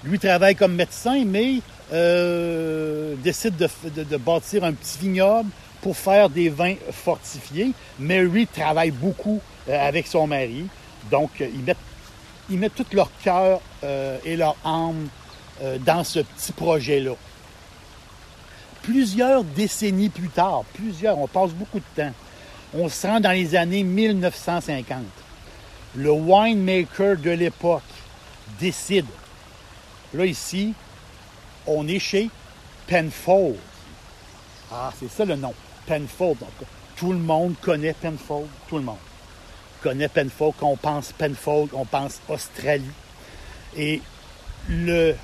Lui 0.03 0.17
travaille 0.19 0.55
comme 0.55 0.75
médecin, 0.75 1.23
mais 1.25 1.55
euh, 1.91 3.15
décide 3.17 3.55
de, 3.57 4.17
bâtir 4.17 4.63
un 4.63 4.73
petit 4.73 4.99
vignoble 4.99 5.49
pour 5.81 5.97
faire 5.97 6.29
des 6.29 6.49
vins 6.49 6.75
fortifiés. 6.91 7.73
Mary 7.99 8.47
travaille 8.47 8.91
beaucoup 8.91 9.41
euh, 9.67 9.87
avec 9.87 10.07
son 10.07 10.27
mari. 10.27 10.65
Donc, 11.11 11.41
euh, 11.41 11.47
ils 11.53 11.61
mettent, 11.61 11.77
ils 12.49 12.57
mettent 12.57 12.75
tout 12.75 12.85
leur 12.93 13.09
cœur 13.23 13.61
euh, 13.83 14.17
et 14.23 14.35
leur 14.35 14.55
âme 14.63 15.07
dans 15.85 16.03
ce 16.03 16.19
petit 16.19 16.51
projet-là. 16.51 17.13
Plusieurs 18.81 19.43
décennies 19.43 20.09
plus 20.09 20.27
tard, 20.27 20.63
plusieurs, 20.73 21.17
on 21.17 21.27
passe 21.27 21.51
beaucoup 21.51 21.79
de 21.79 22.01
temps, 22.03 22.11
on 22.73 22.89
se 22.89 23.07
rend 23.07 23.19
dans 23.21 23.31
les 23.31 23.55
années 23.55 23.83
1950. 23.83 24.97
Le 25.95 26.11
winemaker 26.11 27.17
de 27.17 27.29
l'époque 27.29 27.83
décide, 28.59 29.05
là 30.13 30.25
ici, 30.25 30.73
on 31.67 31.87
est 31.87 31.99
chez 31.99 32.29
Penfold. 32.87 33.55
Ah, 34.71 34.91
c'est 34.99 35.11
ça 35.11 35.25
le 35.25 35.35
nom, 35.35 35.53
Penfold. 35.87 36.39
Donc, 36.39 36.67
tout 36.95 37.11
le 37.11 37.19
monde 37.19 37.55
connaît 37.61 37.93
Penfold, 37.93 38.47
tout 38.67 38.77
le 38.77 38.83
monde 38.83 38.97
connaît 39.81 40.07
Penfold. 40.07 40.53
Quand 40.59 40.69
on 40.69 40.77
pense 40.77 41.11
Penfold, 41.11 41.69
on 41.73 41.85
pense 41.85 42.19
Australie. 42.27 42.83
Et 43.75 44.01
le, 44.69 45.15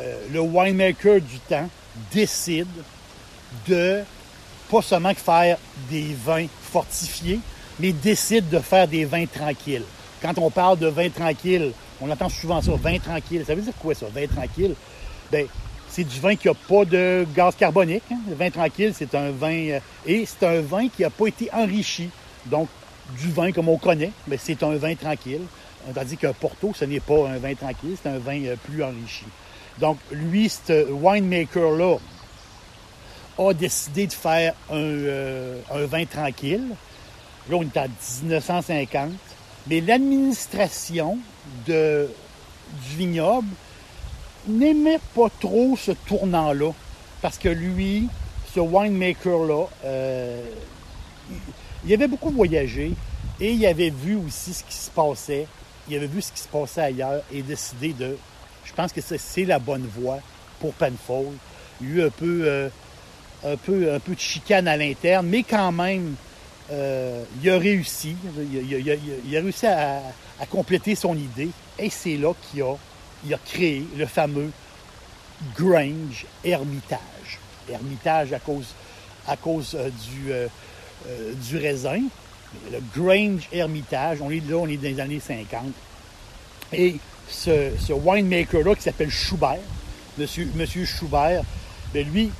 euh, 0.00 0.26
le 0.32 0.40
winemaker 0.40 1.20
du 1.20 1.38
temps 1.40 1.68
décide 2.12 2.68
de 3.66 4.02
pas 4.70 4.82
seulement 4.82 5.14
faire 5.14 5.58
des 5.90 6.14
vins 6.24 6.46
fortifiés, 6.70 7.40
mais 7.80 7.92
décide 7.92 8.48
de 8.48 8.58
faire 8.58 8.86
des 8.86 9.04
vins 9.04 9.26
tranquilles. 9.26 9.84
Quand 10.20 10.36
on 10.38 10.50
parle 10.50 10.78
de 10.78 10.88
vin 10.88 11.08
tranquille, 11.10 11.72
on 12.00 12.10
entend 12.10 12.28
souvent 12.28 12.60
ça, 12.60 12.72
vin 12.72 12.98
tranquille. 12.98 13.44
Ça 13.46 13.54
veut 13.54 13.62
dire 13.62 13.72
quoi 13.80 13.94
ça, 13.94 14.06
vin 14.14 14.26
tranquille? 14.26 14.74
Bien, 15.30 15.44
C'est 15.90 16.04
du 16.04 16.20
vin 16.20 16.36
qui 16.36 16.48
n'a 16.48 16.54
pas 16.54 16.84
de 16.84 17.26
gaz 17.34 17.54
carbonique. 17.56 18.02
hein. 18.12 18.18
Le 18.28 18.34
vin 18.34 18.50
tranquille, 18.50 18.92
c'est 18.94 19.14
un 19.14 19.30
vin. 19.30 19.52
euh, 19.70 19.80
et 20.06 20.24
c'est 20.26 20.46
un 20.46 20.60
vin 20.60 20.88
qui 20.88 21.02
n'a 21.02 21.10
pas 21.10 21.26
été 21.26 21.48
enrichi. 21.52 22.10
Donc, 22.46 22.68
du 23.18 23.30
vin 23.30 23.52
comme 23.52 23.68
on 23.68 23.78
connaît, 23.78 24.12
mais 24.26 24.36
c'est 24.38 24.62
un 24.62 24.76
vin 24.76 24.94
tranquille. 24.94 25.42
Tandis 25.94 26.16
qu'un 26.18 26.32
Porto, 26.34 26.72
ce 26.74 26.84
n'est 26.84 27.00
pas 27.00 27.28
un 27.28 27.38
vin 27.38 27.54
tranquille, 27.54 27.96
c'est 28.02 28.08
un 28.10 28.18
vin 28.18 28.42
euh, 28.44 28.56
plus 28.56 28.82
enrichi. 28.82 29.24
Donc, 29.78 29.98
lui, 30.10 30.48
ce 30.48 30.90
winemaker-là 30.90 31.96
a 33.38 33.52
décidé 33.54 34.06
de 34.06 34.12
faire 34.12 34.54
un, 34.70 34.76
euh, 34.76 35.60
vin 35.88 36.04
tranquille. 36.04 36.64
Là, 37.48 37.56
on 37.56 37.62
est 37.62 37.76
en 37.78 37.86
1950. 38.22 39.10
Mais 39.68 39.80
l'administration 39.80 41.18
du 41.66 42.06
vignoble 42.96 43.48
n'aimait 44.48 45.00
pas 45.14 45.28
trop 45.40 45.76
ce 45.76 45.92
tournant-là. 45.92 46.72
Parce 47.20 47.38
que 47.38 47.48
lui, 47.48 48.08
ce 48.54 48.60
winemaker-là, 48.60 49.66
euh, 49.84 50.42
il, 51.84 51.92
avait 51.94 52.08
beaucoup 52.08 52.30
voyagé 52.30 52.92
et 53.40 53.52
il 53.52 53.66
avait 53.66 53.90
vu 53.90 54.16
aussi 54.16 54.54
ce 54.54 54.64
qui 54.64 54.74
se 54.74 54.90
passait. 54.90 55.46
Il 55.88 55.96
avait 55.96 56.06
vu 56.06 56.22
ce 56.22 56.32
qui 56.32 56.40
se 56.40 56.48
passait 56.48 56.82
ailleurs 56.82 57.22
et 57.32 57.42
décidé 57.42 57.92
de. 57.92 58.16
Je 58.64 58.72
pense 58.72 58.92
que 58.92 59.00
c'est- 59.00 59.44
la 59.44 59.58
bonne 59.58 59.86
voie 59.86 60.20
pour 60.60 60.72
Penfold. 60.74 61.32
Il 61.80 61.88
y 61.88 61.92
a 61.92 61.94
eu 61.96 62.06
un 62.06 62.10
peu, 62.10 62.42
euh, 62.44 62.68
un 63.44 63.56
peu, 63.56 63.94
un 63.94 64.00
peu 64.00 64.14
de 64.14 64.20
chicane 64.20 64.68
à 64.68 64.76
l'interne, 64.76 65.26
mais 65.26 65.42
quand 65.42 65.72
même, 65.72 66.14
euh, 66.70 67.22
il 67.42 67.50
a 67.50 67.58
réussi. 67.58 68.14
Il 68.52 69.36
a, 69.36 69.40
réussi 69.40 69.66
à 69.66 70.02
compléter 70.50 70.94
son 70.94 71.16
idée. 71.16 71.48
Et 71.78 71.90
c'est 71.90 72.16
là 72.16 72.32
qu'il 72.50 72.62
a, 72.62 72.74
il 73.24 73.34
a 73.34 73.38
créé 73.38 73.84
le 73.96 74.06
fameux 74.06 74.50
Grange 75.56 76.26
Hermitage. 76.44 77.38
Hermitage 77.70 78.32
à 78.32 78.38
cause, 78.38 78.74
à 79.26 79.36
cause 79.36 79.74
euh, 79.74 79.90
du, 79.90 80.32
euh, 80.32 80.48
euh, 81.08 81.34
du 81.34 81.58
raisin. 81.58 82.00
Le 82.72 82.80
Grange 82.96 83.48
Hermitage, 83.52 84.18
on 84.22 84.30
est 84.30 84.42
là, 84.48 84.56
on 84.56 84.66
est 84.66 84.76
dans 84.76 84.82
les 84.88 85.00
années 85.00 85.20
50. 85.20 85.66
Et 86.72 86.96
ce, 87.28 87.72
ce 87.78 87.92
winemaker-là 87.92 88.74
qui 88.74 88.82
s'appelle 88.82 89.10
Schubert, 89.10 89.58
Monsieur, 90.16 90.50
Monsieur 90.54 90.84
Schubert, 90.84 91.42
ben 91.92 92.06
lui, 92.10 92.30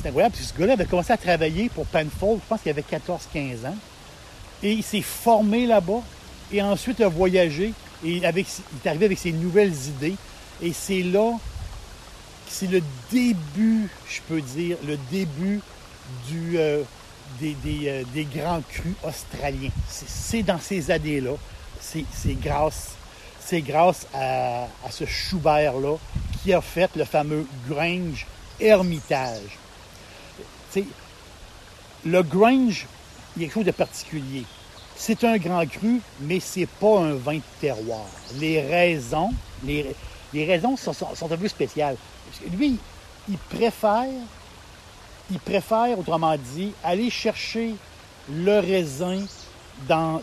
c'est 0.00 0.08
incroyable, 0.08 0.34
parce 0.34 0.46
que 0.50 0.54
ce 0.54 0.58
gars-là 0.58 0.72
avait 0.74 0.86
commencé 0.86 1.12
à 1.12 1.16
travailler 1.16 1.68
pour 1.68 1.86
Penfold, 1.86 2.40
je 2.42 2.48
pense 2.48 2.60
qu'il 2.60 2.70
avait 2.70 2.82
14-15 2.82 3.66
ans. 3.66 3.76
Et 4.62 4.72
il 4.72 4.82
s'est 4.82 5.02
formé 5.02 5.66
là-bas. 5.66 6.02
Et 6.52 6.62
ensuite, 6.62 7.00
a 7.00 7.08
voyagé. 7.08 7.72
Il 8.04 8.22
est 8.22 8.86
arrivé 8.86 9.06
avec 9.06 9.18
ses 9.18 9.32
nouvelles 9.32 9.74
idées. 9.88 10.16
Et 10.62 10.72
c'est 10.72 11.02
là, 11.02 11.32
c'est 12.48 12.70
le 12.70 12.82
début, 13.10 13.88
je 14.08 14.20
peux 14.28 14.40
dire, 14.40 14.76
le 14.86 14.96
début 15.10 15.60
euh, 16.32 16.84
euh, 17.42 18.02
des 18.14 18.24
grands 18.24 18.62
crus 18.68 18.94
australiens. 19.02 19.70
C'est, 19.88 20.42
dans 20.42 20.60
ces 20.60 20.90
années-là. 20.90 21.32
C'est, 21.80 22.40
grâce, 22.40 22.92
grâce 23.52 24.06
à, 24.14 24.68
ce 24.90 25.04
Schubert-là 25.04 25.96
qui 26.42 26.52
a 26.52 26.60
fait 26.60 26.94
le 26.96 27.04
fameux 27.04 27.46
Grange 27.68 28.26
Hermitage. 28.60 29.58
Le 32.04 32.22
Grange, 32.22 32.86
il 33.36 33.42
y 33.42 33.44
a 33.44 33.48
quelque 33.48 33.54
chose 33.54 33.64
de 33.64 33.70
particulier. 33.70 34.44
C'est 34.96 35.24
un 35.24 35.36
grand 35.38 35.66
cru, 35.66 36.00
mais 36.20 36.40
c'est 36.40 36.66
pas 36.66 37.00
un 37.00 37.14
vin 37.14 37.36
de 37.36 37.42
terroir. 37.60 38.06
Les 38.36 38.60
raisons, 38.60 39.30
les, 39.64 39.94
sont, 40.76 41.32
un 41.32 41.36
peu 41.36 41.48
spéciales. 41.48 41.96
Lui, 42.56 42.78
il 43.28 43.38
préfère, 43.38 44.06
il 45.30 45.38
préfère, 45.40 45.98
autrement 45.98 46.36
dit, 46.36 46.72
aller 46.82 47.10
chercher 47.10 47.74
le 48.30 48.60
raisin 48.60 49.24
dans, 49.88 50.20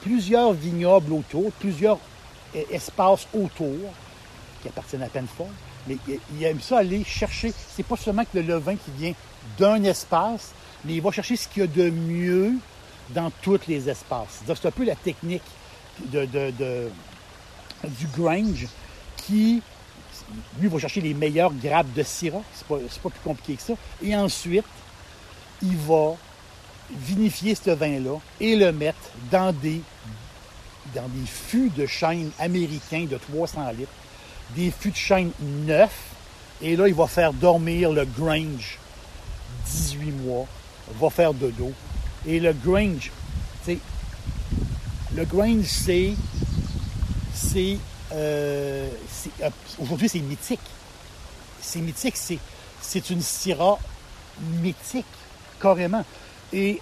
plusieurs 0.00 0.52
vignobles 0.52 1.12
autour, 1.14 1.50
plusieurs 1.52 1.98
eh, 2.54 2.66
espaces 2.70 3.26
autour, 3.34 3.78
qui 4.60 4.68
appartiennent 4.68 5.02
à 5.02 5.08
Penfold. 5.08 5.50
Mais 5.88 5.96
il 6.34 6.44
aime 6.44 6.60
ça 6.60 6.78
aller 6.78 7.02
chercher. 7.04 7.52
C'est 7.74 7.82
pas 7.82 7.96
seulement 7.96 8.24
que 8.24 8.38
le 8.38 8.42
levain 8.42 8.76
qui 8.76 8.90
vient 8.96 9.14
d'un 9.58 9.82
espace, 9.82 10.52
mais 10.84 10.94
il 10.94 11.02
va 11.02 11.10
chercher 11.10 11.36
ce 11.36 11.48
qu'il 11.48 11.62
y 11.62 11.64
a 11.64 11.66
de 11.66 11.90
mieux 11.90 12.54
dans 13.10 13.30
tous 13.42 13.60
les 13.68 13.88
espaces. 13.88 14.42
C'est 14.46 14.66
un 14.66 14.70
peu 14.70 14.84
la 14.84 14.96
technique 14.96 15.42
du 16.10 16.28
Grange 18.16 18.66
qui, 19.16 19.62
lui, 20.58 20.68
va 20.68 20.78
chercher 20.78 21.00
les 21.00 21.14
meilleures 21.14 21.52
grappes 21.52 21.92
de 21.94 22.02
syrah. 22.02 22.42
C'est 22.54 22.66
pas, 22.66 22.76
pas 22.76 23.10
plus 23.10 23.20
compliqué 23.24 23.54
que 23.54 23.62
ça. 23.62 23.74
Et 24.02 24.16
ensuite, 24.16 24.64
il 25.62 25.76
va 25.76 26.16
vinifier 26.90 27.54
ce 27.54 27.70
vin-là 27.70 28.18
et 28.40 28.56
le 28.56 28.72
mettre 28.72 28.98
dans 29.30 29.52
des, 29.52 29.80
dans 30.94 31.08
des 31.08 31.26
fûts 31.26 31.70
de 31.70 31.86
chêne 31.86 32.30
américains 32.38 33.06
de 33.08 33.16
300 33.16 33.70
litres, 33.72 33.92
des 34.56 34.70
fûts 34.70 34.90
de 34.90 34.96
chêne 34.96 35.30
neufs. 35.40 36.10
Et 36.60 36.76
là, 36.76 36.88
il 36.88 36.94
va 36.94 37.06
faire 37.06 37.32
dormir 37.32 37.90
le 37.92 38.04
Grange 38.04 38.78
18 39.66 40.12
mois, 40.24 40.46
va 41.00 41.10
faire 41.10 41.32
de 41.34 41.50
dos. 41.50 41.72
Et 42.26 42.38
le 42.40 42.52
Grange, 42.52 43.10
tu 43.64 43.72
sais, 43.72 43.78
le 45.16 45.24
Grange, 45.24 45.64
c'est. 45.66 46.12
c'est, 47.34 47.78
euh, 48.12 48.88
c'est- 49.10 49.42
euh, 49.44 49.50
Aujourd'hui, 49.80 50.08
c'est 50.08 50.20
mythique. 50.20 50.60
C'est 51.60 51.80
mythique, 51.80 52.16
c'est, 52.16 52.38
c'est 52.80 53.10
une 53.10 53.20
Syrah 53.22 53.78
mythique, 54.60 55.06
carrément. 55.60 56.04
Et 56.52 56.80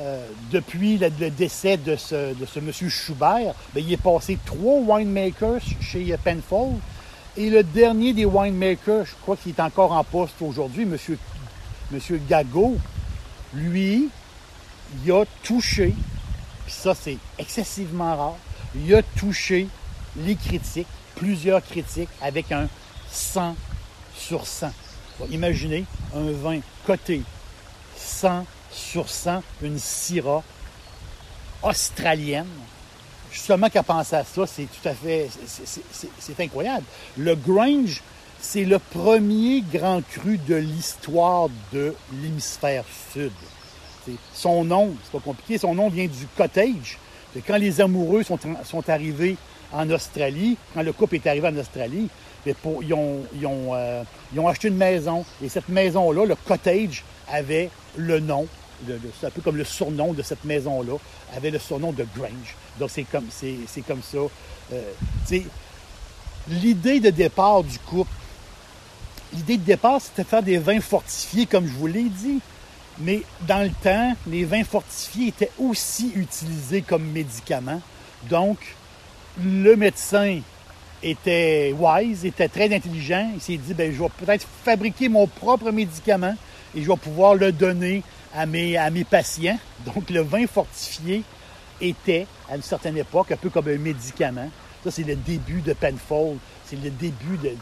euh, 0.00 0.26
depuis 0.50 0.98
le, 0.98 1.08
le 1.20 1.30
décès 1.30 1.76
de 1.76 1.96
ce, 1.96 2.34
de 2.34 2.46
ce 2.46 2.60
monsieur 2.60 2.88
Schubert, 2.88 3.54
ben, 3.74 3.82
il 3.84 3.92
est 3.92 3.96
passé 3.98 4.38
trois 4.44 4.78
winemakers 4.80 5.60
chez 5.80 6.16
Penfold. 6.22 6.76
Et 7.36 7.48
le 7.50 7.62
dernier 7.62 8.12
des 8.12 8.24
winemakers, 8.26 9.06
je 9.06 9.14
crois 9.22 9.36
qu'il 9.36 9.52
est 9.52 9.60
encore 9.60 9.92
en 9.92 10.04
poste 10.04 10.34
aujourd'hui, 10.42 10.84
monsieur, 10.84 11.18
monsieur 11.90 12.20
Gago, 12.28 12.76
lui, 13.54 14.08
il 15.04 15.12
a 15.12 15.24
touché, 15.42 15.94
puis 16.64 16.72
ça 16.72 16.94
c'est 16.94 17.18
excessivement 17.38 18.16
rare, 18.16 18.36
il 18.74 18.94
a 18.94 19.02
touché 19.02 19.68
les 20.16 20.36
critiques, 20.36 20.86
plusieurs 21.16 21.62
critiques, 21.62 22.08
avec 22.20 22.52
un 22.52 22.68
100 23.10 23.56
sur 24.16 24.46
100. 24.46 24.72
Bon, 25.18 25.26
imaginez 25.30 25.84
un 26.14 26.30
vin 26.32 26.60
coté 26.86 27.22
100 27.96 28.46
sur 28.70 29.08
100, 29.08 29.42
une 29.62 29.78
Syrah 29.78 30.42
australienne. 31.62 32.46
Justement 33.30 33.70
qu'à 33.70 33.82
penser 33.82 34.16
à 34.16 34.24
ça, 34.24 34.46
c'est 34.46 34.64
tout 34.64 34.88
à 34.88 34.94
fait, 34.94 35.28
c'est 36.18 36.40
incroyable. 36.40 36.84
Le 37.16 37.34
Grange, 37.34 38.02
c'est 38.40 38.64
le 38.64 38.78
premier 38.78 39.62
grand 39.62 40.02
cru 40.02 40.36
de 40.36 40.56
l'histoire 40.56 41.48
de 41.72 41.94
l'hémisphère 42.12 42.84
sud. 43.12 43.32
Son 44.34 44.64
nom, 44.64 44.94
c'est 45.02 45.12
pas 45.12 45.24
compliqué, 45.24 45.58
son 45.58 45.74
nom 45.74 45.88
vient 45.88 46.06
du 46.06 46.26
cottage. 46.36 46.98
Quand 47.46 47.56
les 47.56 47.80
amoureux 47.80 48.22
sont, 48.22 48.88
arrivés 48.88 49.36
en 49.72 49.88
Australie, 49.90 50.58
quand 50.74 50.82
le 50.82 50.92
couple 50.92 51.14
est 51.16 51.26
arrivé 51.26 51.48
en 51.48 51.56
Australie, 51.56 52.08
ont, 52.92 53.24
euh, 53.42 54.02
ils 54.32 54.40
ont 54.40 54.48
acheté 54.48 54.68
une 54.68 54.76
maison. 54.76 55.24
Et 55.42 55.48
cette 55.48 55.68
maison-là, 55.68 56.26
le 56.26 56.34
cottage, 56.34 57.04
avait 57.28 57.70
le 57.96 58.20
nom, 58.20 58.46
c'est 59.20 59.26
un 59.26 59.30
peu 59.30 59.40
comme 59.40 59.56
le 59.56 59.64
surnom 59.64 60.12
de 60.12 60.22
cette 60.22 60.44
maison-là, 60.44 60.96
avait 61.34 61.50
le 61.50 61.58
surnom 61.58 61.92
de 61.92 62.06
Grange. 62.16 62.56
Donc 62.78 62.90
c'est 62.90 63.04
comme, 63.04 63.30
ça. 63.30 64.18
Euh, 64.72 64.92
l'idée 66.48 67.00
de 67.00 67.10
départ 67.10 67.62
du 67.62 67.78
couple, 67.78 68.10
l'idée 69.32 69.56
de 69.56 69.62
départ, 69.62 70.00
c'était 70.00 70.22
de 70.22 70.28
faire 70.28 70.42
des 70.42 70.58
vins 70.58 70.80
fortifiés, 70.80 71.46
comme 71.46 71.66
je 71.66 71.72
vous 71.72 71.86
l'ai 71.86 72.04
dit. 72.04 72.40
Mais 72.98 73.22
dans 73.46 73.62
le 73.62 73.70
temps, 73.82 74.14
les 74.26 74.44
vins 74.44 74.64
fortifiés 74.64 75.28
étaient 75.28 75.50
aussi 75.58 76.12
utilisés 76.14 76.82
comme 76.82 77.04
médicaments. 77.04 77.80
Donc, 78.28 78.58
le 79.42 79.76
médecin 79.76 80.40
était 81.02 81.74
wise, 81.76 82.24
était 82.24 82.48
très 82.48 82.74
intelligent. 82.74 83.30
Il 83.34 83.40
s'est 83.40 83.56
dit, 83.56 83.74
ben, 83.74 83.92
je 83.92 84.02
vais 84.02 84.10
peut-être 84.18 84.46
fabriquer 84.64 85.08
mon 85.08 85.26
propre 85.26 85.70
médicament 85.70 86.34
et 86.74 86.82
je 86.82 86.88
vais 86.88 86.96
pouvoir 86.96 87.34
le 87.34 87.52
donner 87.52 88.02
à 88.34 88.46
mes, 88.46 89.04
patients. 89.08 89.58
Donc, 89.84 90.10
le 90.10 90.20
vin 90.20 90.46
fortifié 90.46 91.22
était, 91.80 92.26
à 92.50 92.56
une 92.56 92.62
certaine 92.62 92.96
époque, 92.96 93.32
un 93.32 93.36
peu 93.36 93.50
comme 93.50 93.68
un 93.68 93.78
médicament. 93.78 94.48
Ça, 94.84 94.90
c'est 94.90 95.02
le 95.02 95.16
début 95.16 95.60
de 95.60 95.72
Penfold. 95.72 96.38
C'est 96.66 96.82
le 96.82 96.90
début 96.90 97.38
de, 97.42 97.56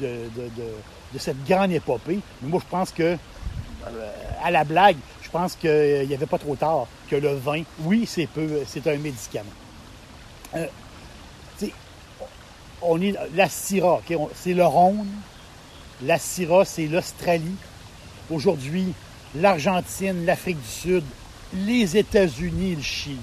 de, 0.00 1.18
cette 1.18 1.44
grande 1.44 1.72
épopée. 1.72 2.20
Mais 2.42 2.48
moi, 2.48 2.60
je 2.62 2.70
pense 2.70 2.90
que, 2.90 3.16
à 4.42 4.50
la 4.50 4.64
blague, 4.64 4.96
je 5.22 5.30
pense 5.30 5.54
qu'il 5.56 6.06
n'y 6.06 6.14
avait 6.14 6.26
pas 6.26 6.38
trop 6.38 6.56
tard 6.56 6.86
que 7.08 7.16
le 7.16 7.34
vin, 7.34 7.62
oui, 7.80 8.06
c'est 8.06 8.26
peu, 8.26 8.62
c'est 8.66 8.86
un 8.86 8.96
médicament. 8.96 9.50
Euh, 10.54 10.66
on 12.82 13.00
est 13.00 13.14
la 13.34 13.48
Syrah, 13.48 14.00
c'est 14.34 14.54
le 14.54 14.64
Rhône, 14.64 15.08
La 16.02 16.18
Syrah, 16.18 16.64
c'est 16.64 16.86
l'Australie. 16.86 17.56
Aujourd'hui, 18.30 18.92
l'Argentine, 19.34 20.26
l'Afrique 20.26 20.60
du 20.60 20.68
Sud, 20.68 21.04
les 21.54 21.96
États-Unis 21.96 22.76
le 22.76 22.82
Chili. 22.82 23.18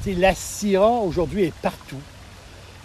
T'sais, 0.00 0.14
la 0.14 0.34
Syrah, 0.34 1.00
aujourd'hui, 1.00 1.44
est 1.44 1.54
partout. 1.62 2.00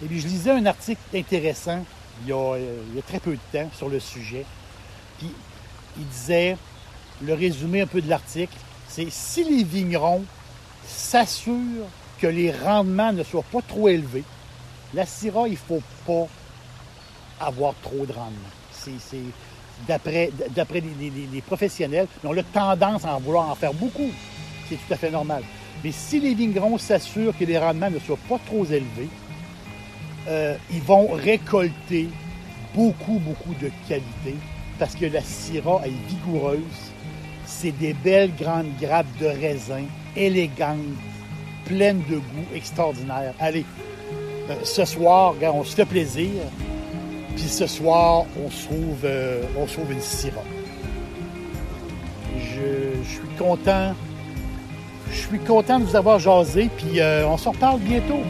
Et 0.02 0.06
puis, 0.06 0.20
je 0.20 0.28
lisais 0.28 0.50
un 0.50 0.66
article 0.66 1.00
intéressant 1.14 1.84
il 2.22 2.28
y, 2.28 2.32
a, 2.32 2.36
euh, 2.36 2.82
il 2.90 2.96
y 2.96 2.98
a 2.98 3.02
très 3.02 3.20
peu 3.20 3.32
de 3.32 3.58
temps 3.58 3.68
sur 3.76 3.88
le 3.88 4.00
sujet. 4.00 4.44
Puis, 5.18 5.30
il 5.98 6.06
disait, 6.06 6.56
le 7.22 7.34
résumé 7.34 7.82
un 7.82 7.86
peu 7.86 8.00
de 8.00 8.08
l'article, 8.08 8.56
c'est 8.88 9.10
si 9.10 9.44
les 9.44 9.64
vignerons 9.64 10.24
s'assurent 10.86 11.88
que 12.20 12.26
les 12.26 12.52
rendements 12.52 13.12
ne 13.12 13.22
soient 13.22 13.44
pas 13.50 13.62
trop 13.62 13.88
élevés, 13.88 14.24
la 14.94 15.06
Syrah, 15.06 15.46
il 15.46 15.52
ne 15.52 15.56
faut 15.56 15.82
pas 16.06 16.26
avoir 17.40 17.74
trop 17.82 18.06
de 18.06 18.12
rendement. 18.12 18.48
D'après, 19.86 20.30
les, 20.52 21.40
professionnels, 21.42 22.06
on 22.24 22.36
a 22.36 22.42
tendance 22.42 23.04
à 23.04 23.14
en 23.14 23.20
vouloir 23.20 23.50
en 23.50 23.54
faire 23.54 23.74
beaucoup. 23.74 24.10
C'est 24.68 24.76
tout 24.76 24.92
à 24.92 24.96
fait 24.96 25.10
normal. 25.10 25.42
Mais 25.84 25.92
si 25.92 26.20
les 26.20 26.34
vignerons 26.34 26.78
s'assurent 26.78 27.36
que 27.38 27.44
les 27.44 27.58
rendements 27.58 27.90
ne 27.90 27.98
soient 27.98 28.18
pas 28.28 28.38
trop 28.46 28.64
élevés, 28.64 29.08
euh, 30.26 30.56
ils 30.70 30.82
vont 30.82 31.08
récolter 31.08 32.08
beaucoup, 32.74 33.18
beaucoup 33.18 33.54
de 33.54 33.70
qualité 33.88 34.36
parce 34.78 34.94
que 34.94 35.06
la 35.06 35.22
Syrah 35.22 35.82
est 35.86 36.08
vigoureuse. 36.08 36.92
C'est 37.50 37.72
des 37.72 37.94
belles 37.94 38.30
grandes 38.38 38.70
grappes 38.78 39.06
de 39.18 39.26
raisin, 39.26 39.84
élégantes, 40.14 40.76
pleines 41.64 42.02
de 42.08 42.16
goût, 42.16 42.46
extraordinaires. 42.54 43.32
Allez, 43.40 43.64
euh, 44.50 44.54
ce 44.64 44.84
soir, 44.84 45.34
on 45.42 45.64
se 45.64 45.74
fait 45.74 45.86
plaisir. 45.86 46.30
Puis 47.34 47.48
ce 47.48 47.66
soir, 47.66 48.26
on 48.44 48.50
se 48.50 48.66
trouve, 48.66 49.00
euh, 49.04 49.42
une 49.90 50.00
Syrah. 50.00 50.44
Je, 52.38 53.02
je 53.02 53.08
suis 53.08 53.36
content. 53.38 53.94
Je 55.10 55.16
suis 55.16 55.38
content 55.38 55.80
de 55.80 55.84
vous 55.84 55.96
avoir 55.96 56.18
jasé, 56.18 56.68
puis 56.76 57.00
euh, 57.00 57.26
on 57.26 57.38
se 57.38 57.48
reparle 57.48 57.80
bientôt. 57.80 58.20